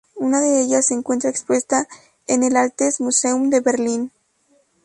Una 0.15 0.41
de 0.41 0.61
ellas 0.63 0.87
se 0.87 0.95
encuentra 0.95 1.29
expuesta 1.29 1.87
en 2.25 2.41
el 2.41 2.57
Altes 2.57 2.99
Museum 3.01 3.51
de 3.51 3.59
Berlín. 3.59 4.11